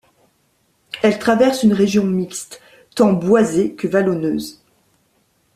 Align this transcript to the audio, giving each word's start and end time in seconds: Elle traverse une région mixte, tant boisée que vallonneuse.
Elle 1.03 1.19
traverse 1.19 1.61
une 1.61 1.73
région 1.73 2.03
mixte, 2.03 2.59
tant 2.95 3.13
boisée 3.13 3.75
que 3.75 3.87
vallonneuse. 3.87 4.59